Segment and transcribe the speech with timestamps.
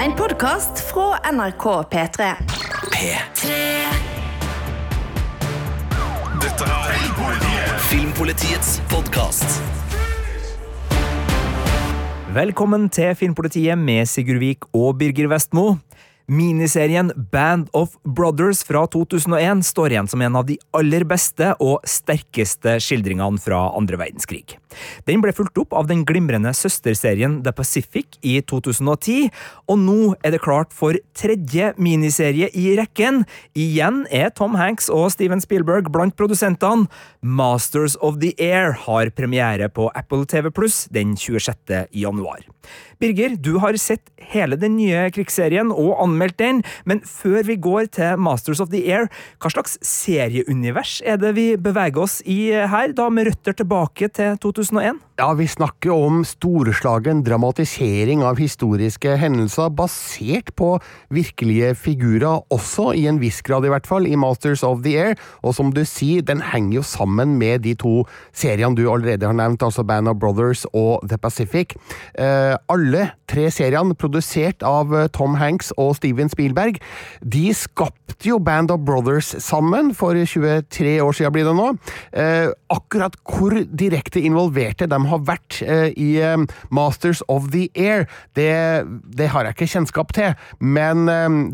[0.00, 2.26] En podkast fra NRK P3.
[2.92, 3.56] P3
[6.40, 9.58] Dette er Filmpolitiets podkast.
[12.32, 15.74] Velkommen til Filmpolitiet med Sigurd Vik og Birger Vestmo.
[16.30, 21.82] Miniserien Band of Brothers fra 2001 står igjen som en av de aller beste og
[21.82, 24.54] sterkeste skildringene fra andre verdenskrig.
[25.10, 29.26] Den ble fulgt opp av den glimrende søsterserien The Pacific i 2010,
[29.66, 33.24] og nå er det klart for tredje miniserie i rekken.
[33.58, 36.86] Igjen er Tom Hanks og Steven Spielberg blant produsentene.
[37.26, 41.90] Masters of the Air har premiere på Apple TV Pluss den 26.
[41.90, 42.46] januar.
[43.00, 47.88] Birger, du har sett hele den nye krigsserien og anmeldt den, men før vi går
[47.96, 49.08] til Masters of the Air,
[49.40, 54.36] hva slags serieunivers er det vi beveger oss i her, da med røtter tilbake til
[54.42, 55.00] 2001?
[55.20, 60.78] Ja, vi snakker om storslagen dramatisering av historiske hendelser basert på
[61.12, 65.18] virkelige figurer, også i en viss grad i hvert fall, i Masters of the Air,
[65.44, 69.36] og som du sier, den henger jo sammen med de to seriene du allerede har
[69.36, 71.76] nevnt, altså Band of Brothers og The Pacific.
[72.16, 76.80] Eh, alle tre seriene, produsert av Tom Hanks og Steven Spielberg,
[77.20, 81.68] de skapte jo Band of Brothers sammen for 23 år siden, blir det nå.
[82.12, 86.36] Eh, akkurat hvor direkte involverte de har vært eh, i eh,
[86.72, 88.06] Masters of the Air,
[88.36, 88.50] det,
[89.16, 91.06] det, har jeg ikke kjennskap til, men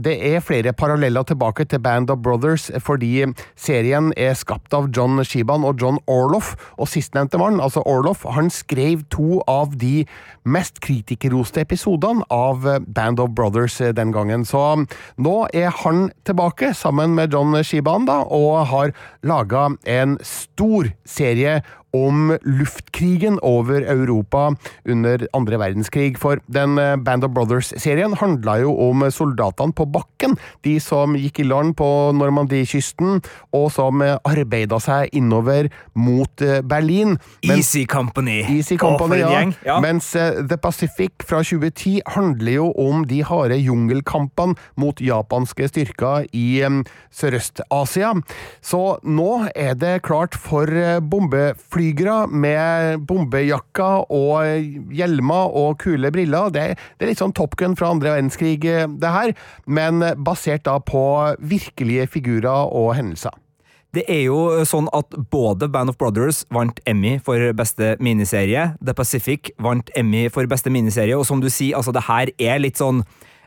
[0.03, 3.27] det er flere paralleller tilbake til Band of Brothers, fordi
[3.59, 8.51] serien er skapt av John Shiban og John Orloff, og sistnevnte mann, altså Orloff, han
[8.53, 10.05] skrev to av de
[10.47, 14.36] mest kritikerroste episodene av Band of Brothers den gangen.
[14.45, 14.85] Så
[15.17, 18.93] nå er han tilbake, sammen med John Shiban, da, og har
[19.27, 21.61] laga en stor serie
[21.95, 24.51] om luftkrigen over Europa
[24.89, 26.19] under andre verdenskrig.
[26.21, 30.37] For den Band of Brothers-serien handla jo om soldatene på bakken.
[30.67, 33.21] De som gikk i land på Normandie-kysten,
[33.57, 37.17] og som arbeida seg innover mot Berlin.
[37.47, 38.43] Men, Easy Company.
[38.57, 39.45] Easy Company, ja.
[39.67, 39.79] ja.
[39.85, 46.47] Mens The Pacific fra 2010 handler jo om de harde jungelkampene mot japanske styrker i
[47.15, 48.13] Sørøst-Asia.
[48.65, 50.71] Så nå er det klart for
[51.11, 56.53] bombefly flygere med bombejakker og hjelmer og kule briller.
[56.55, 56.67] Det,
[56.97, 59.35] det, er litt sånn Top Gun fra andre verdenskrig, det her,
[59.69, 61.03] men basert da på
[61.45, 63.37] virkelige figurer og hendelser.
[63.97, 68.93] Det er jo sånn at både Band of Brothers vant Emmy for beste miniserie, The
[68.97, 72.81] Pacific vant Emmy for beste miniserie, og som du sier, altså det her er litt
[72.83, 73.05] sånn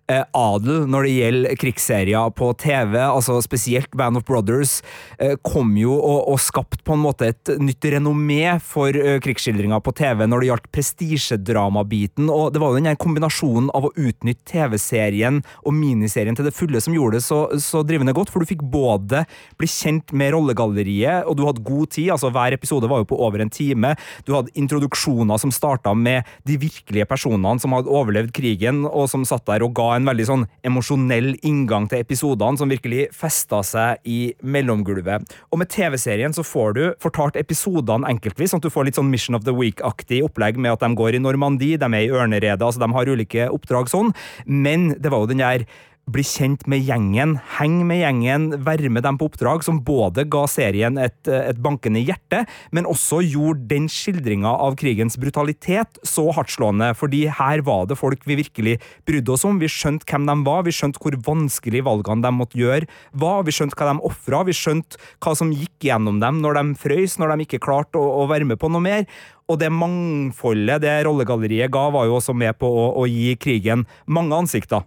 [0.09, 4.79] eh, adel når det gjelder krigsserier på TV, altså spesielt Band of Brothers,
[5.19, 9.81] eh, kom jo og, og skapt på en måte et nytt renommé for eh, krigsskildringer
[9.85, 14.47] på TV når det gjaldt prestisjedramabiten, og det var jo den kombinasjonen av å utnytte
[14.49, 18.49] TV-serien og miniserien til det fulle som gjorde det så, så drivende godt, for du
[18.49, 19.25] fikk både
[19.59, 23.19] bli kjent med rollegalleriet, og du hadde god tid, altså hver episode var jo på
[23.19, 23.93] over en time,
[24.25, 29.25] du hadde introduksjoner som starta med de virkelige personene som hadde overlevd krigen, og som
[29.27, 34.03] satt der og ga en veldig sånn emosjonell inngang til episodene som virkelig festa seg
[34.07, 35.25] i mellomgulvet.
[35.51, 39.11] Og med TV-serien så får du fortalt episodene enkeltvis, sånn at du får litt sånn
[39.11, 42.61] Mission of the Week-aktig opplegg med at de går i Normandie, de er i Ørneredet,
[42.61, 44.13] altså de har ulike oppdrag sånn,
[44.45, 45.67] men det var jo den der
[46.13, 50.43] bli kjent med gjengen, heng med gjengen, være med dem på oppdrag, som både ga
[50.49, 52.43] serien et, et bankende hjerte,
[52.75, 58.25] men også gjorde den skildringa av krigens brutalitet så hardtslående, fordi her var det folk
[58.29, 58.77] vi virkelig
[59.09, 59.61] brydde oss om.
[59.61, 63.55] Vi skjønte hvem de var, vi skjønte hvor vanskelig valgene de måtte gjøre var, vi
[63.55, 67.33] skjønte hva de ofra, vi skjønte hva som gikk gjennom dem når de frøys, når
[67.35, 69.05] de ikke klarte å, å være med på noe mer.
[69.49, 73.87] Og det mangfoldet det rollegalleriet ga, var jo også med på å, å gi krigen
[74.05, 74.85] mange ansikter.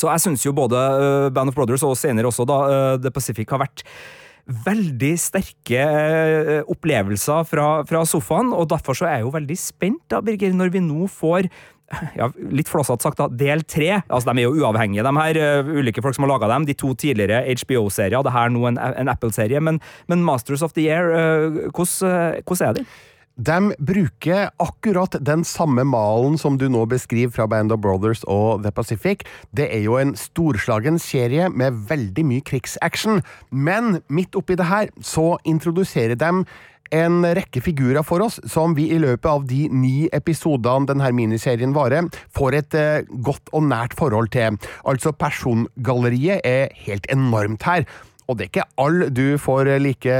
[0.00, 3.12] Så jeg syns jo både uh, Band of Brothers og senere også da uh, The
[3.14, 3.84] Pacific har vært
[4.66, 10.02] veldig sterke uh, opplevelser fra, fra, sofaen, og derfor så er jeg jo veldig spent,
[10.10, 11.50] da, Birger, når vi nå får
[12.16, 14.00] ja, litt flåsete sagt, da, del tre.
[14.06, 16.66] Altså, de er jo uavhengige, de her uh, ulike folk som har laga dem.
[16.68, 19.62] De to tidligere HBO-serier, det her nå en, en Apple-serie.
[19.64, 19.80] Men,
[20.10, 22.86] men, Masters of the Year, uh, hvordan er de?
[23.40, 28.66] De bruker akkurat den samme malen som du nå beskriver fra Band of Brothers og
[28.66, 29.22] The Pacific.
[29.56, 34.90] Det er jo en storslagen serie med veldig mye krigsaction, men midt oppi det her
[35.00, 36.42] så introduserer de
[36.90, 41.72] en rekke figurer for oss som vi i løpet av de ni episodene denne miniserien
[41.72, 44.58] varer, får et eh, godt og nært forhold til.
[44.84, 47.86] Altså, persongalleriet er helt enormt her.
[48.30, 50.16] Og det er ikke all du får like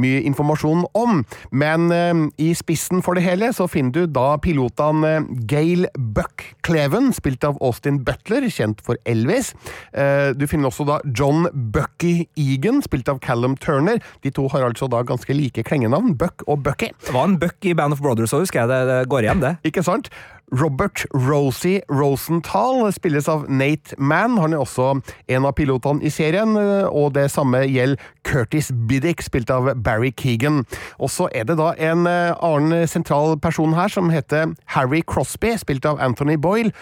[0.00, 1.22] mye informasjon om.
[1.54, 6.44] Men eh, i spissen for det hele så finner du da pilotene eh, Gail Buck
[6.66, 9.52] Cleven, spilt av Austin Butler, kjent for Elvis.
[9.92, 14.02] Eh, du finner også da John Bucky Egan, spilt av Callum Turner.
[14.24, 16.90] De to har altså da ganske like klengenavn, Buck og Bucky.
[17.06, 18.72] Det var en buck i Band of Brothers òg, husker jeg.
[18.72, 19.56] Det, det går igjen, det.
[19.70, 20.10] Ikke sant?
[20.52, 24.38] Robert Rosie Rosenthal spilles av Nate Mann.
[24.38, 24.90] Han er også
[25.28, 26.56] en av pilotene i serien,
[26.88, 30.64] og det samme gjelder Curtis Biddick, spilt av Barry Keegan.
[30.98, 35.56] Og så er det da en eh, annen sentral person her som heter Harry Crosby,
[35.60, 36.72] spilt av Anthony Boyle.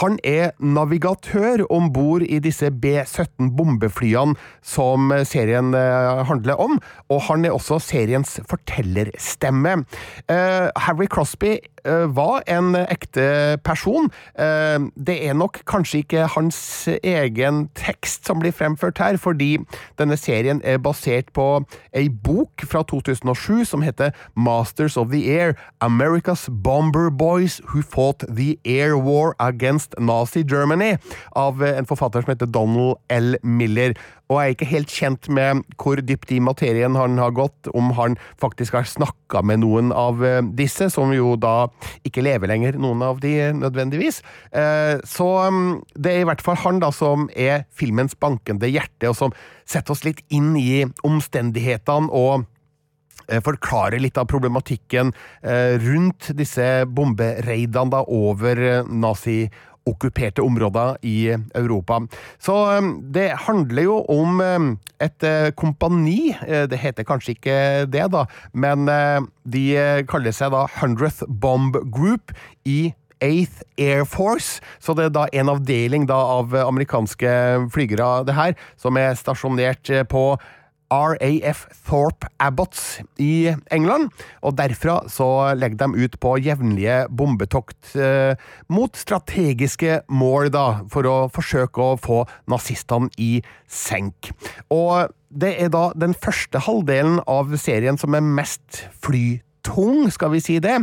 [0.00, 6.78] Han er navigatør om bord i disse B-17 bombeflyene som serien eh, handler om,
[7.12, 9.82] og han er også seriens fortellerstemme.
[10.30, 14.10] Uh, Harry Crosby eh, var en ekte person.
[14.36, 16.58] Det er nok kanskje ikke hans
[17.02, 19.56] egen tekst som blir fremført her, fordi
[19.98, 21.64] denne serien er basert på
[21.96, 28.24] ei bok fra 2007 som heter Masters of the Air, America's Bomber Boys Who Fought
[28.28, 30.96] the Air War Against Nazi Germany,
[31.36, 33.36] av en forfatter som heter Donald L.
[33.42, 33.94] Miller
[34.32, 37.92] og jeg er ikke helt kjent med hvor dypt i materien han har gått, om
[37.98, 41.68] han faktisk har snakka med noen av eh, disse, som jo da
[42.06, 44.22] ikke lever lenger, noen av de nødvendigvis.
[44.52, 49.10] Eh, så mm, det er i hvert fall han da som er filmens bankende hjerte,
[49.10, 49.36] og som
[49.68, 52.48] setter oss litt inn i omstendighetene og
[53.22, 55.12] forklarer forklare litt av problematikken
[55.84, 59.46] rundt disse bombereidene da over nazi
[59.88, 62.00] okkuperte områder i Europa.
[62.38, 64.70] Så um, det handler jo om um,
[65.02, 66.34] et uh, kompani.
[66.46, 67.58] Uh, det heter kanskje ikke
[67.90, 69.66] det, da, men uh, de
[70.10, 72.34] kaller seg da Hundredth Bomb Group
[72.64, 72.92] i
[73.22, 77.30] 8th Air Force, så det er da en avdeling da av amerikanske
[77.70, 80.24] flygere, det her, som er stasjonert på
[80.92, 84.10] RAF Thorpe Abbots i England,
[84.44, 88.36] og derfra så legger de ut på jevnlige bombetokt eh,
[88.72, 93.32] mot strategiske mål, da, for å forsøke å få nazistene i
[93.66, 94.32] senk.
[94.72, 100.32] Og det er da den første halvdelen av serien som er mest fly tung, skal
[100.34, 100.80] vi si det.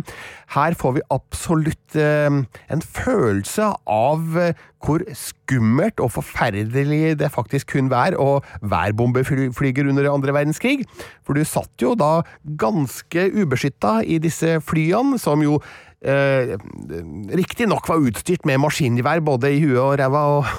[0.56, 2.42] Her får vi absolutt eh,
[2.74, 9.90] en følelse av eh, hvor skummelt og forferdelig det faktisk kunne være å være bombeflyger
[9.92, 10.86] under andre verdenskrig.
[11.28, 12.22] For du satt jo da
[12.60, 15.60] ganske ubeskytta i disse flyene, som jo
[16.02, 16.56] eh,
[17.36, 20.50] riktignok var utstyrt med maskingevær både i huet og ræva og,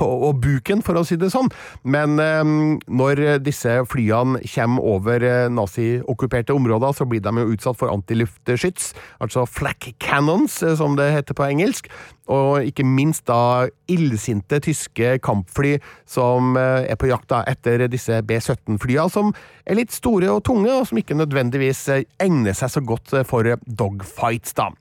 [0.00, 1.50] og, og, buken, for å si det sånn,
[1.84, 2.42] men eh,
[2.86, 8.92] når disse flyene kommer over eh, naziokkuperte områder, så blir de jo utsatt for antiluftskyts,
[9.24, 11.90] altså flak cannons, eh, som det heter på engelsk,
[12.32, 15.76] og ikke minst da illsinte tyske kampfly
[16.10, 19.32] som eh, er på jakt da etter disse B-17-flya, som
[19.66, 23.54] er litt store og tunge, og som ikke nødvendigvis eh, egner seg så godt for
[23.66, 24.72] dogfights, da.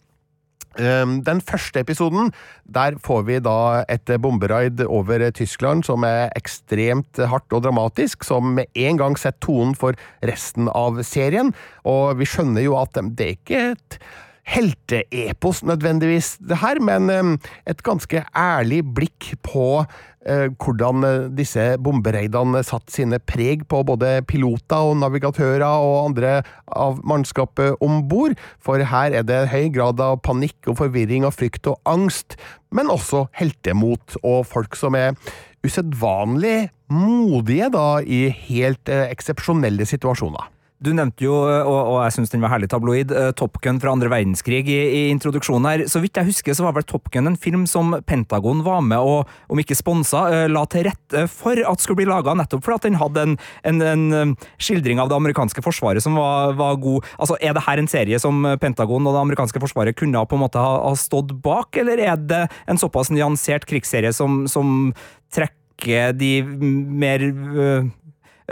[0.76, 2.32] Ehm, den første episoden,
[2.68, 8.56] der får vi da et bomberaid over Tyskland som er ekstremt hardt og dramatisk, som
[8.58, 9.96] med en gang setter tonen for
[10.26, 11.54] resten av serien.
[11.88, 14.00] Og vi skjønner jo at det er ikke et
[14.46, 19.86] helteepos nødvendigvis, det her, men et ganske ærlig blikk på
[20.26, 26.36] eh, hvordan eh, disse bombereidene satte sine preg på både piloter og navigatører og andre
[26.68, 31.36] av mannskapet om bord, for her er det høy grad av panikk og forvirring og
[31.38, 32.38] frykt og angst,
[32.76, 35.18] men også heltemot og folk som er
[35.66, 40.52] usedvanlig modige da i helt eh, eksepsjonelle situasjoner.
[40.84, 43.94] Du nevnte jo, og, og jeg syns den var herlig tabloid, uh, Top Gun fra
[43.96, 45.84] andre verdenskrig i, i, introduksjonen her.
[45.88, 49.00] Så vidt jeg husker, så var vel Top Gun en film som Pentagon var med
[49.00, 52.90] og, om ikke sponsa, uh, la til rette for at skulle bli laga, nettopp fordi
[52.90, 53.38] den hadde en,
[53.72, 57.08] en, en, skildring av det amerikanske forsvaret som var, var, god.
[57.16, 60.44] Altså, Er det her en serie som Pentagon og det amerikanske forsvaret kunne på en
[60.44, 64.92] måte ha, ha stått bak, eller er det en såpass nyansert krigsserie som, som
[65.32, 67.24] trekker de mer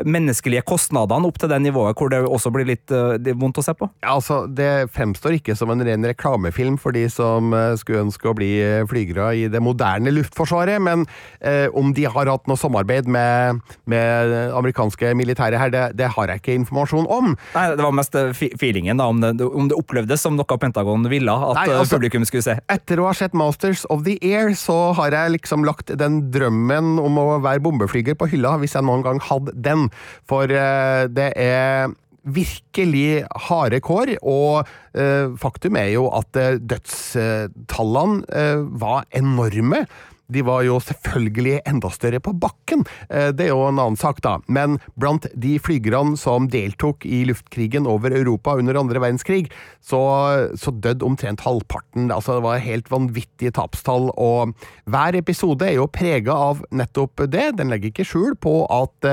[0.01, 3.75] menneskelige kostnadene opp til det nivået hvor det også blir litt uh, vondt å se
[3.77, 3.87] på?
[4.01, 8.29] Ja, altså, Det fremstår ikke som en ren reklamefilm for de som uh, skulle ønske
[8.29, 11.05] å bli uh, flygere i det moderne luftforsvaret, men
[11.75, 13.59] om de har hatt noe samarbeid med,
[13.89, 17.33] med amerikanske militære her, det, det, har jeg ikke informasjon om.
[17.53, 21.33] Nei, Det var mest feelingen, da, om det, om det opplevdes som noe Pentagon ville
[21.33, 22.57] at Nei, altså, publikum skulle se.
[22.71, 26.97] Etter å ha sett Masters of the Air, så har jeg liksom lagt den drømmen
[27.03, 29.82] om å være bombeflyger på hylla, hvis jeg noen gang hadde den.
[30.29, 31.91] For eh, det er
[32.23, 38.23] virkelig harde kår, og eh, faktum er jo at eh, dødstallene
[38.79, 39.85] var enorme.
[40.33, 42.85] de var jo selvfølgelig enda større på bakken.
[43.11, 44.37] Det er jo en annen sak, da.
[44.47, 49.51] Men blant de flygerne som deltok i luftkrigen over Europa under andre verdenskrig,
[49.83, 49.99] så,
[50.57, 52.09] så døde omtrent halvparten.
[52.09, 54.55] Altså, det var helt vanvittige tapstall, og
[54.89, 57.51] hver episode er jo prega av nettopp det.
[57.59, 59.11] Den legger ikke skjul på at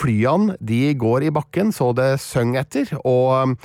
[0.00, 3.56] flyene de går i bakken så det synger etter, og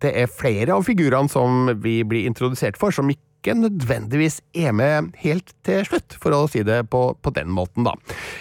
[0.00, 5.14] det er flere av figurene som vi blir introdusert for, som ikke nødvendigvis er med
[5.22, 7.94] helt til slutt, for å si det på, på den måten, da.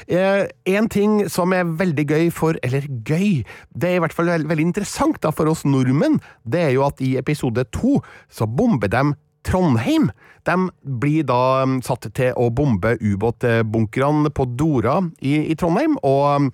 [0.07, 0.43] Eh,
[0.75, 4.49] en ting som er veldig gøy for Eller gøy, det er i hvert fall veld,
[4.49, 7.99] veldig interessant da for oss nordmenn, det er jo at i episode to
[8.31, 9.07] så bomber de
[9.47, 10.09] Trondheim.
[10.43, 10.55] De
[10.99, 16.51] blir da um, satt til å bombe ubåtbunkerne på Dora i, i Trondheim, og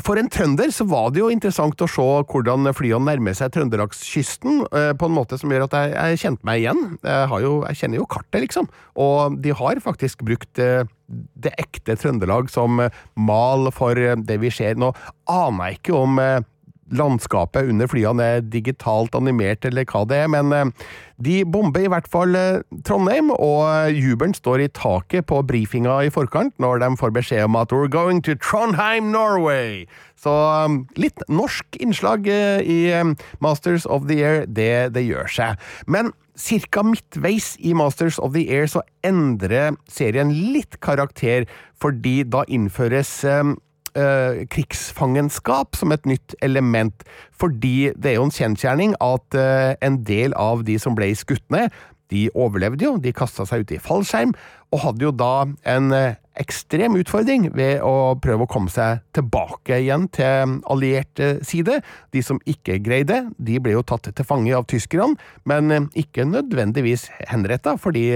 [0.00, 4.62] for en trønder så var det jo interessant å se hvordan flyene nærmer seg trøndelagskysten,
[4.72, 6.82] eh, på en måte som gjør at jeg, jeg kjente meg igjen.
[7.04, 8.70] Jeg, jo, jeg kjenner jo kartet, liksom.
[9.02, 10.88] Og de har faktisk brukt eh,
[11.44, 14.80] det ekte Trøndelag som eh, mal for det vi ser.
[14.80, 14.94] Nå
[15.30, 16.22] aner jeg ikke om
[16.92, 20.86] landskapet under flyene er digitalt animert, eller hva det er, men eh,
[21.22, 26.12] de bomber i hvert fall eh, Trondheim, og jubelen står i taket på brifinga i
[26.12, 29.86] forkant når de får beskjed om at «We're going to Trondheim, Norway!»
[30.22, 35.30] Så eh, litt norsk innslag eh, i eh, Masters of the Air, det, det gjør
[35.30, 35.70] seg.
[35.86, 41.44] Men Cirka midtveis i Masters of the Air så endrer serien litt karakter,
[41.76, 43.10] fordi da innføres
[43.98, 47.04] eh, krigsfangenskap som et nytt element.
[47.32, 51.44] Fordi det er jo en kjensgjerning at eh, en del av de som ble skutt
[51.52, 51.72] ned,
[52.12, 54.34] de overlevde jo, de kasta seg ut i fallskjerm,
[54.72, 55.32] og hadde jo da
[55.68, 61.40] en eh, ekstrem utfordring ved å prøve å komme seg tilbake igjen til alliert eh,
[61.44, 61.80] side.
[62.14, 65.18] De som ikke greide, de ble jo tatt til fange av tyskerne,
[65.48, 68.06] men eh, ikke nødvendigvis henretta, fordi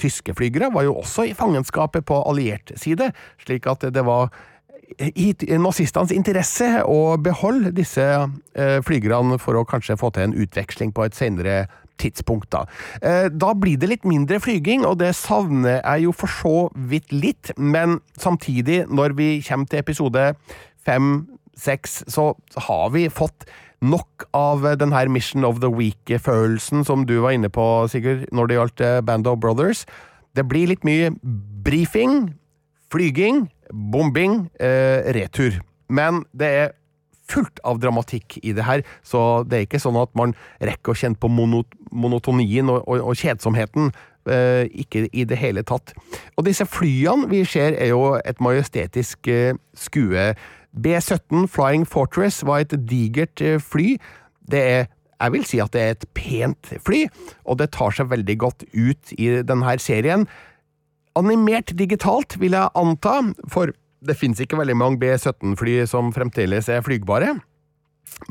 [0.00, 4.30] tyske flygere var jo også i fangenskapet på alliert side, slik at det var
[4.98, 10.94] i nazistenes interesse å beholde disse eh, flygerne for å kanskje få til en utveksling
[10.94, 11.66] på et senere
[12.00, 12.50] tidspunkt.
[12.52, 12.64] Da.
[13.02, 17.12] Eh, da blir det litt mindre flyging, og det savner jeg jo for så vidt
[17.14, 20.26] litt, men samtidig, når vi kommer til episode
[20.86, 22.32] fem-seks, så
[22.68, 23.48] har vi fått
[23.84, 28.48] nok av den her Mission of the Week-følelsen som du var inne på, Sigurd, når
[28.48, 29.84] det gjaldt eh, Band of Brothers.
[30.36, 31.12] Det blir litt mye
[31.64, 32.36] brifing,
[32.92, 35.60] flyging, bombing, eh, retur.
[35.88, 36.74] Men det er
[37.26, 40.98] fullt av dramatikk i det her, så det er ikke sånn at man rekker å
[40.98, 43.90] kjenne på monot monotonien og, og, og kjedsomheten.
[44.26, 45.92] Eh, ikke i det hele tatt.
[46.34, 50.32] Og disse flyene vi ser, er jo et majestetisk eh, skue.
[50.74, 53.94] B-17 Flying Fortress var et digert eh, fly.
[54.50, 57.06] Det er jeg vil si at det er et pent fly,
[57.48, 60.26] og det tar seg veldig godt ut i denne serien.
[61.16, 63.18] Animert digitalt, vil jeg anta,
[63.48, 63.72] for
[64.06, 67.32] det finnes ikke veldig mange B-17-fly som fremdeles er flygbare.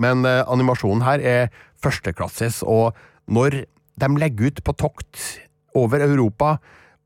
[0.01, 1.49] Men eh, animasjonen her er
[1.81, 3.63] førsteklasses, og når
[3.95, 5.21] de legger ut på tokt
[5.75, 6.57] over Europa,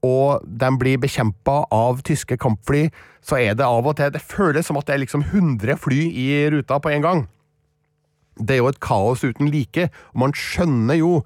[0.06, 2.88] og de blir bekjempa av tyske kampfly,
[3.26, 6.00] så er det av og til Det føles som at det er liksom 100 fly
[6.08, 7.26] i ruta på en gang.
[8.40, 11.24] Det er jo et kaos uten like, og man skjønner jo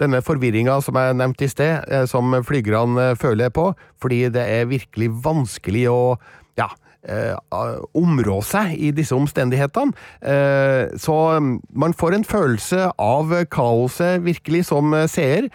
[0.00, 4.70] denne forvirringa som jeg nevnte i sted, eh, som flygerne føler på, fordi det er
[4.70, 6.00] virkelig vanskelig å
[6.60, 6.68] ja,
[7.08, 7.36] eh,
[7.96, 9.92] områ seg i disse omstendighetene.
[10.22, 11.18] Eh, så
[11.72, 15.50] man får en følelse av kaoset virkelig som seer,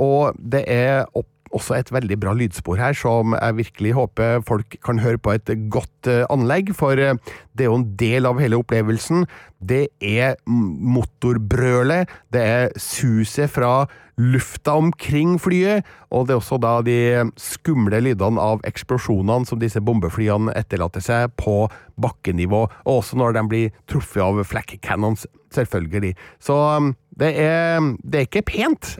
[0.00, 4.76] og det er opp også et veldig bra lydspor her, som jeg virkelig håper folk
[4.84, 7.16] kan høre på et godt eh, anlegg, for eh,
[7.54, 9.26] det er jo en del av hele opplevelsen.
[9.64, 13.84] Det er motorbrølet, det er suset fra
[14.20, 16.98] lufta omkring flyet, og det er også da de
[17.40, 21.64] skumle lydene av eksplosjonene som disse bombeflyene etterlater seg på
[21.98, 26.14] bakkenivå, og også når de blir truffet av flak cannons, selvfølgelig.
[26.42, 28.94] Så um, det er, det er ikke pent,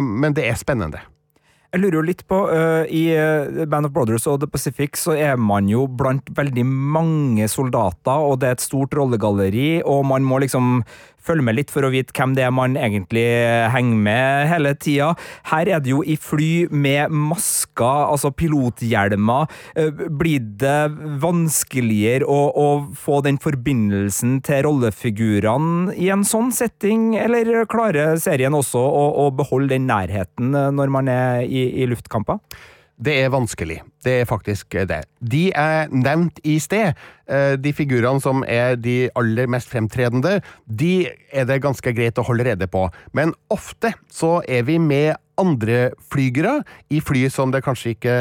[0.00, 1.02] men det er spennende.
[1.70, 5.14] Jeg lurer jo litt på, uh, I uh, Band of Brothers og The Pacific så
[5.14, 10.26] er man jo blant veldig mange soldater, og det er et stort rollegalleri, og man
[10.26, 10.80] må liksom
[11.24, 13.24] følge med litt for å vite hvem det er man egentlig
[13.72, 15.12] henger med hele tida.
[15.52, 19.50] Her er det jo i fly med masker, altså pilothjelmer.
[19.78, 20.90] Uh, blir det
[21.22, 28.56] vanskeligere å, å få den forbindelsen til rollefigurene i en sånn setting, eller klarer serien
[28.56, 32.40] også å, å beholde den nærheten når man er i i, luftkamper?
[33.00, 33.78] Det er vanskelig.
[34.04, 35.04] Det er faktisk det.
[35.24, 36.98] De er nevnt i sted.
[37.62, 42.44] De figurene som er de aller mest fremtredende, de er det ganske greit å holde
[42.50, 42.88] rede på.
[43.16, 46.60] Men ofte så er vi med andre flygere
[46.92, 48.18] i fly som det kanskje ikke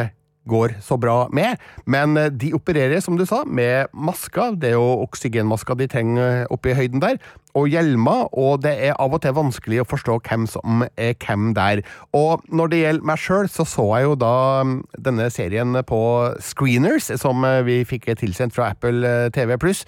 [0.47, 1.59] går så bra med.
[1.85, 4.55] Men eh, de opererer, som du sa, med masker.
[4.59, 7.19] Det er jo oksygenmasker de trenger oppe i høyden der.
[7.57, 11.53] Og hjelmer, og det er av og til vanskelig å forstå hvem som er hvem
[11.57, 11.81] der.
[12.13, 14.77] Og når det gjelder meg sjøl, så så jeg jo da mm,
[15.09, 16.01] denne serien på
[16.45, 19.85] Screeners, som eh, vi fikk tilsendt fra Apple eh, TV pluss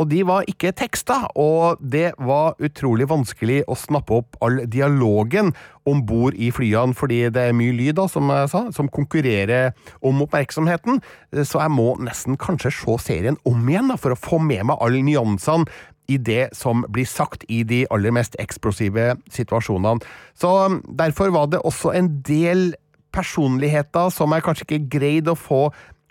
[0.00, 5.52] og de var ikke teksta, og det var utrolig vanskelig å snappe opp all dialogen
[5.88, 9.76] om bord i flyene, fordi det er mye lyd, da, som jeg sa, som konkurrerer
[10.00, 11.02] om oppmerksomheten.
[11.44, 14.80] Så jeg må nesten kanskje se serien om igjen, da, for å få med meg
[14.80, 15.68] alle nyansene
[16.10, 20.02] i det som blir sagt i de aller mest eksplosive situasjonene.
[20.34, 20.50] Så
[20.98, 22.72] derfor var det også en del
[23.12, 25.66] personligheter som jeg kanskje ikke greide å få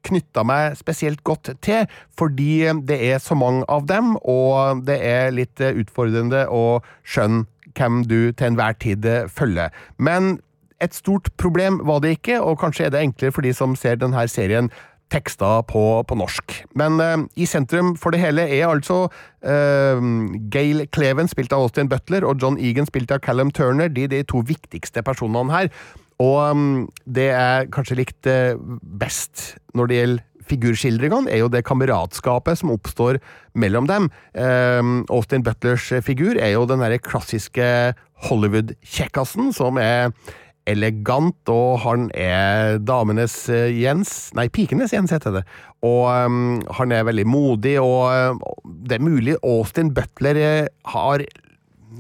[0.08, 5.34] knytta meg spesielt godt til, fordi det er så mange av dem, og det er
[5.36, 7.46] litt utfordrende å skjønne
[7.77, 9.72] hvem du til enhver tid følger.
[9.98, 10.39] Men
[10.81, 14.00] et stort problem var det ikke, og kanskje er det enklere for de som ser
[14.01, 14.72] denne serien
[15.12, 16.55] teksta på, på norsk.
[16.79, 20.12] Men uh, i sentrum for det hele er altså uh,
[20.53, 23.91] Gail Cleven, spilt av Austin Butler, og John Egan, spilt av Callum Turner.
[23.91, 25.72] De de to viktigste personene her.
[26.22, 26.68] Og um,
[27.10, 28.36] det jeg kanskje likte
[28.82, 33.22] best når det gjelder figurskildringene, er jo det kameratskapet som oppstår
[33.58, 34.10] mellom dem.
[34.36, 37.66] Um, Austin Butlers figur er jo den derre klassiske
[38.28, 40.12] Hollywood-kjekkasen som er
[40.70, 45.44] elegant, og han er damenes eh, Jens Nei, pikenes Jens heter det.
[45.88, 48.42] Og um, han er veldig modig, og
[48.86, 51.25] det er mulig Austin Butler eh, har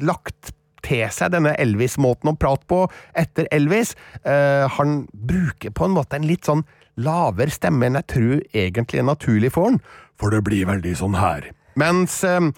[0.01, 0.53] lagt
[0.85, 2.83] til seg denne Elvis-måten å prate på
[3.17, 3.95] etter Elvis.
[4.25, 6.65] Uh, han bruker på en måte en litt sånn
[7.01, 9.81] lavere stemme enn jeg tror egentlig er naturlig for han,
[10.19, 11.49] for det blir veldig sånn her.
[11.79, 12.51] Mens uh,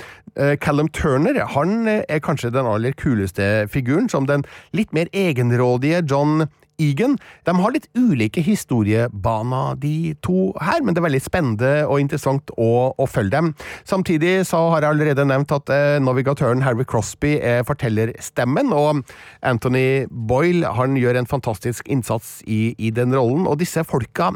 [0.64, 6.48] Callum Turner han er kanskje den aller kuleste figuren, som den litt mer egenrådige John
[6.84, 7.18] Egan.
[7.48, 12.54] De har litt ulike historiebaner, de to her, men det er veldig spennende og interessant
[12.58, 13.54] å, å følge dem.
[13.90, 19.04] Samtidig så har jeg allerede nevnt at eh, navigatøren Harry Crosby er fortellerstemmen, og
[19.46, 24.34] Anthony Boyle han gjør en fantastisk innsats i, i den rollen, og disse folka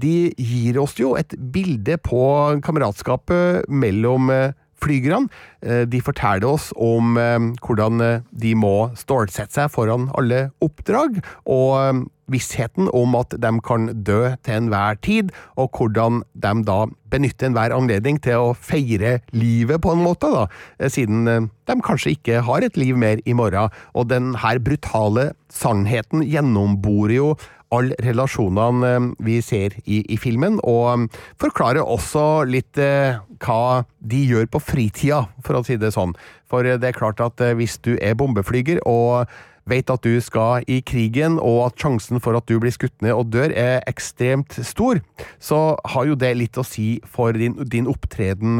[0.00, 2.22] de gir oss jo et bilde på
[2.64, 5.30] kameratskapet mellom eh, flygerne.
[5.62, 11.20] Eh, de forteller oss om eh, hvordan eh, de må stålsette seg foran alle oppdrag,
[11.46, 16.78] og vissheten om at de kan dø til enhver tid, og hvordan de da
[17.12, 20.46] benytter enhver anledning til å feire livet på en måte, da,
[20.88, 23.74] siden de kanskje ikke har et liv mer i morgen.
[23.92, 27.28] Og den her brutale sannheten gjennomborer jo
[27.72, 31.08] alle relasjonene eh, vi ser i, i, filmen, og
[31.40, 36.14] forklare forklarer også litt eh, hva de gjør på fritida, for å si det sånn.
[36.50, 39.30] For det er klart at hvis du er bombeflyger og
[39.70, 43.14] vet at du skal i krigen, og at sjansen for at du blir skutt ned
[43.14, 45.00] og dør er ekstremt stor,
[45.38, 48.58] så har jo det litt å si for din, din opptreden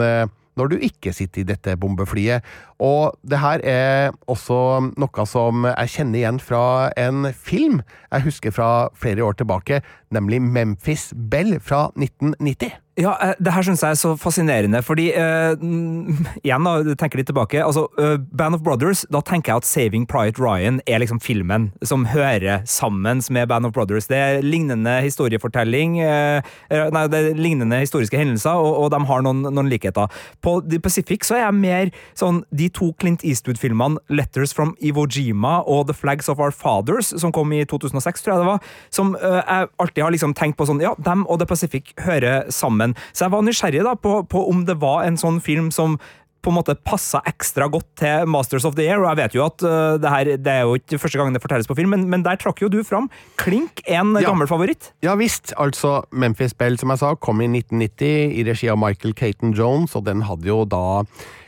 [0.58, 2.44] når du ikke sitter i dette bombeflyet.
[2.82, 4.58] Og det her er også
[5.00, 6.64] noe som jeg kjenner igjen fra
[7.00, 7.80] en film
[8.12, 9.80] jeg husker fra flere år tilbake,
[10.12, 12.74] nemlig Memphis Bell fra 1990.
[13.00, 15.56] Ja, eh, det her syns jeg er så fascinerende, fordi uh,
[16.44, 17.62] Igjen, da, tenker litt tilbake.
[17.64, 21.70] altså uh, Band of Brothers, da tenker jeg at Saving Private Ryan er liksom filmen
[21.80, 24.10] som hører sammen med Band of Brothers.
[24.12, 29.24] Det er lignende historiefortelling, uh, nei, det er lignende historiske hendelser, og, og de har
[29.24, 30.12] noen, noen, likheter.
[30.44, 35.06] På The Pacific så er jeg mer sånn de to Clint Eastwood-filmene Letters from Iwo
[35.08, 38.70] Jima og The Flags of Our Fathers, som kom i 2006, tror jeg det var,
[38.92, 42.81] som jeg alltid har liksom tenkt på sånn Ja, dem og The Pacific hører sammen
[42.82, 42.96] sammen.
[43.12, 45.98] Så jeg var nysgjerrig da på, på om det var en sånn film som
[46.42, 49.02] på en måte passa ekstra godt til Masters of the Air.
[49.02, 51.42] Og jeg vet jo at uh, det her det er jo ikke første gang det
[51.44, 53.08] fortelles på film, men, men der trakk jo du fram
[53.40, 54.26] Klink, en ja.
[54.26, 54.92] gammel favoritt.
[55.04, 55.54] Ja visst.
[55.60, 59.96] Altså, Memphis Bell, som jeg sa, kom i 1990 i regi av Michael Caton Jones,
[59.98, 61.02] og den hadde jo da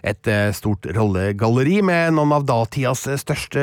[0.04, 3.62] et uh, stort rollegalleri med noen av datidas største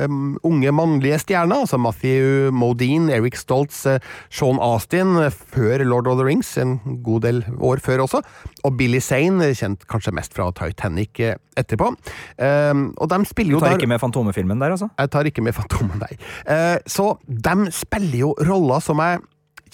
[0.00, 4.00] um, unge mannlige stjerner, altså Matthew Modine, Eric Stoltz, uh,
[4.32, 5.18] Sean Austin,
[5.52, 8.22] før Lord of the Rings, en god del år før også,
[8.64, 11.92] og Billy Sane, kjent kanskje mest fra Titanic eh, etterpå.
[12.40, 14.90] Um, og de spiller jo Du tar ikke med Fantomefilmen der, altså?
[14.98, 16.16] Jeg tar ikke med Fantomen, nei.
[16.48, 19.22] Uh, så de spiller jo roller som jeg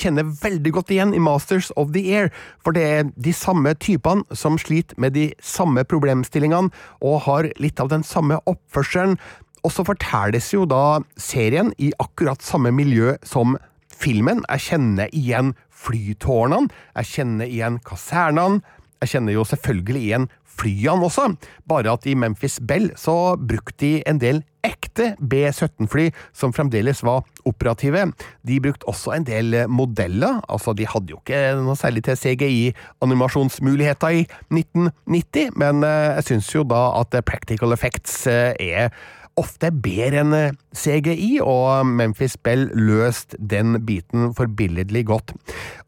[0.03, 2.31] kjenner veldig godt igjen i Masters of the Air,
[2.65, 6.73] for det er de samme typene som sliter med de samme problemstillingene
[7.05, 9.19] og har litt av den samme oppførselen.
[9.63, 13.57] Og så fortelles jo da serien i akkurat samme miljø som
[14.03, 14.43] filmen.
[14.49, 18.63] Jeg kjenner igjen flytårnene, jeg kjenner igjen kasernene,
[19.03, 20.29] jeg kjenner jo selvfølgelig igjen
[20.63, 21.33] flyene også,
[21.69, 27.25] bare at i Memphis Bell så brukte de en del ekte B-17-fly som fremdeles var
[27.49, 28.05] operative.
[28.47, 34.21] De brukte også en del modeller, altså de hadde jo ikke noe særlig til CGI-animasjonsmuligheter
[34.21, 34.23] i
[34.55, 38.95] 1990, men eh, jeg syns jo da at practical effects eh, er
[39.41, 45.35] ofte er bedre enn eh, CGI, og Memphis Bell løste den biten forbilledlig godt.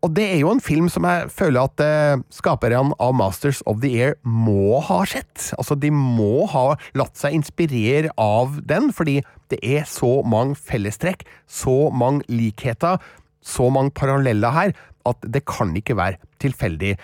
[0.05, 3.83] Og det er jo en film som jeg føler at eh, skaperne av Masters of
[3.85, 5.51] the Air må ha sett.
[5.59, 9.21] Altså, de må ha latt seg inspirere av den, fordi
[9.53, 13.03] det er så mange fellestrekk, så mange likheter,
[13.45, 14.73] så mange paralleller her,
[15.05, 16.95] at det kan ikke være tilfeldig.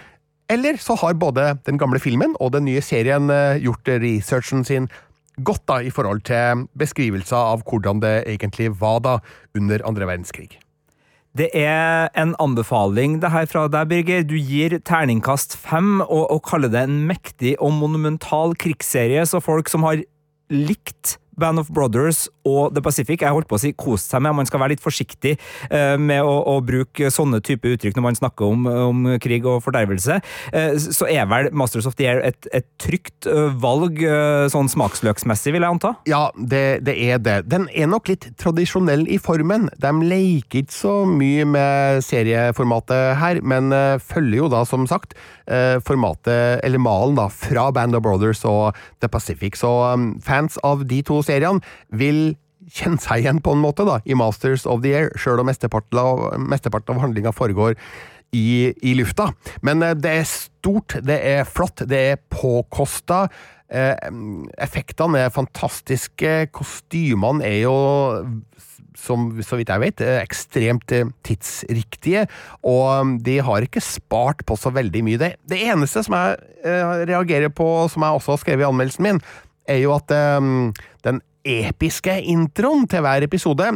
[0.51, 4.89] Eller så har både den gamle filmen og den nye serien eh, gjort researchen sin
[5.47, 9.19] godt da i forhold til beskrivelser av hvordan det egentlig var da
[9.57, 10.51] under andre verdenskrig.
[11.39, 14.25] Det er en anbefaling det her fra deg, Birger.
[14.27, 19.71] Du gir terningkast fem og, og kaller det en mektig og monumental krigsserie, så folk
[19.71, 20.03] som har
[20.51, 24.37] likt Band of Brothers og The Pacific jeg holdt på å si kost seg med.
[24.39, 25.37] Man skal være litt forsiktig
[25.71, 29.63] uh, med å, å, bruke sånne type uttrykk når man snakker om, om krig og
[29.65, 30.21] fordervelse.
[30.55, 34.01] Uh, så er vel Masters of the Air et, et trygt uh, valg,
[34.53, 35.93] sånn smaksløksmessig, vil jeg anta?
[36.09, 37.37] Ja, det, det, er det.
[37.51, 39.69] Den er nok litt tradisjonell i formen.
[39.81, 43.73] De leker ikke så mye med serieformatet her, men
[44.05, 45.17] følger jo da, som sagt,
[45.87, 49.59] formatet, eller malen, da, fra Band of Brothers og The Pacific.
[49.59, 49.71] Så
[50.25, 51.63] fans av de to seriene
[51.95, 52.35] vil
[52.71, 56.01] kjenne seg igjen på en måte da, i Masters of the Air, sjøl om mesteparten
[56.01, 57.77] av, mesteparten av handlinga foregår
[58.37, 59.31] i, i, lufta.
[59.67, 63.25] Men eh, det er stort, det er flott, det er påkosta.
[63.71, 63.95] Eh,
[64.61, 67.77] effektene er fantastiske, kostymene er jo
[69.01, 72.27] som så vidt jeg vet, ekstremt eh, tidsriktige,
[72.69, 75.21] og de har ikke spart på så veldig mye.
[75.21, 76.41] Det, det eneste som jeg
[77.09, 79.23] reagerer på, som jeg også har skrevet i anmeldelsen min,
[79.71, 80.71] er jo at um,
[81.07, 83.69] den episke introen til hver episode,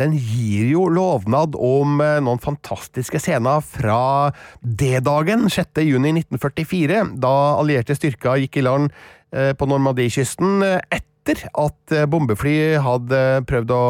[0.00, 5.82] den gir jo lovnad om uh, noen fantastiske scener fra D-dagen 6.
[5.86, 12.80] juni 1944, da allierte styrker gikk i land uh, på Normandie-kysten uh, etter at bombefly
[12.82, 13.84] hadde prøvd å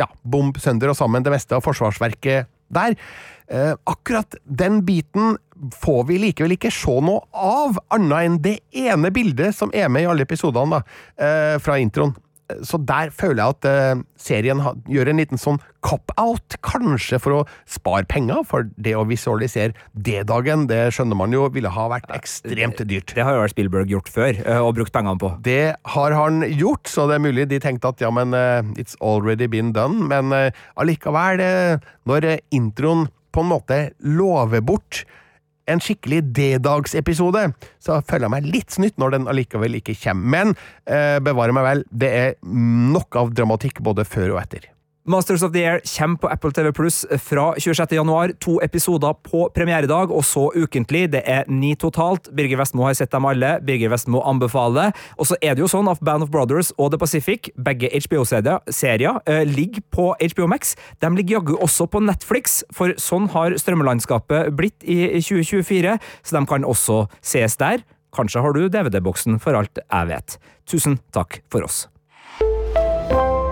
[0.00, 2.94] ja, bombe sønder og sammen det meste av forsvarsverket der.
[3.90, 5.34] akkurat den biten
[5.82, 10.06] får vi likevel ikke se noe av, annet enn det ene bildet som er med
[10.06, 10.82] i alle episodene
[11.20, 12.16] eh, fra introen.
[12.66, 14.58] Så der føler jeg at uh, serien
[14.90, 20.66] gjør en liten sånn cop-out, kanskje for å spare penger, for det å visualisere D-dagen,
[20.70, 23.14] det skjønner man jo ville ha vært ekstremt dyrt.
[23.14, 25.30] Det har jo Spielberg gjort før, uh, og brukt pengene på.
[25.46, 28.98] Det har han gjort, så det er mulig de tenkte at ja, men uh, it's
[28.98, 30.34] already been done, men
[30.80, 31.44] allikevel,
[32.10, 35.04] når introen på en måte lover bort
[35.72, 37.46] en skikkelig D-dagsepisode,
[37.82, 40.34] så føler jeg meg litt snytt når den allikevel ikke kommer.
[40.36, 40.54] Men
[40.90, 44.70] eh, bevare meg vel, det er nok av dramatikk både før og etter.
[45.04, 47.92] Masters of the Air kommer på Apple TV Pluss fra 26.
[47.92, 48.32] januar.
[48.40, 51.06] To episoder på premieredag, og så ukentlig.
[51.14, 52.28] Det er ni totalt.
[52.36, 53.54] Birger Vestmo har sett dem alle.
[53.64, 54.92] Birger Vestmo anbefaler.
[55.16, 59.20] Og så er det jo sånn at Band of Brothers og The Pacific, begge HBO-serier,
[59.26, 60.76] eh, ligger på HBO Max.
[61.00, 66.44] De ligger jaggu også på Netflix, for sånn har strømmelandskapet blitt i 2024, så de
[66.46, 67.80] kan også ses der.
[68.12, 70.38] Kanskje har du DVD-boksen, for alt jeg vet.
[70.68, 71.88] Tusen takk for oss